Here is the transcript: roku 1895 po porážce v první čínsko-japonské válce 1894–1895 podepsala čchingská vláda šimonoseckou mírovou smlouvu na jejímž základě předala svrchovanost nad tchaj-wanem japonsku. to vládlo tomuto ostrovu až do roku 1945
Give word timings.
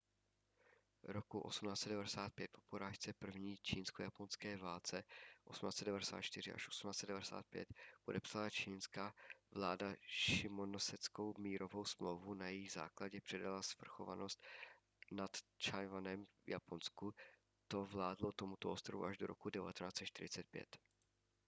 roku 1.17 1.37
1895 1.49 2.47
po 2.51 2.61
porážce 2.69 3.13
v 3.13 3.15
první 3.15 3.57
čínsko-japonské 3.61 4.57
válce 4.57 5.03
1894–1895 5.45 7.65
podepsala 8.05 8.49
čchingská 8.49 9.13
vláda 9.51 9.95
šimonoseckou 10.01 11.33
mírovou 11.37 11.85
smlouvu 11.85 12.33
na 12.33 12.47
jejímž 12.47 12.73
základě 12.73 13.21
předala 13.21 13.63
svrchovanost 13.63 14.45
nad 15.11 15.37
tchaj-wanem 15.59 16.25
japonsku. 16.47 17.13
to 17.67 17.85
vládlo 17.85 18.31
tomuto 18.31 18.71
ostrovu 18.71 19.05
až 19.05 19.17
do 19.17 19.27
roku 19.27 19.49
1945 19.49 20.65